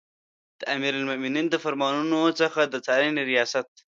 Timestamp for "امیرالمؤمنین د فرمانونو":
0.75-2.19